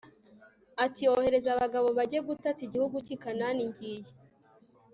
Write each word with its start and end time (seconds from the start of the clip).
ati 0.85 1.03
ohereza 1.13 1.49
abagabo 1.55 1.87
bajye 1.97 2.19
gutata 2.27 2.59
igihugu 2.67 2.95
cy 3.05 3.11
i 3.15 3.17
Kanani 3.23 3.61
ngiye 3.69 4.11